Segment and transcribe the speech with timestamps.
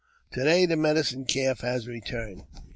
[0.33, 2.45] "To day the Medicine Calf has returned.